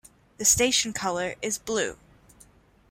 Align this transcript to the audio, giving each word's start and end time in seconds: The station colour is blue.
The 0.39 0.45
station 0.45 0.93
colour 0.93 1.35
is 1.43 1.59
blue. 1.59 1.95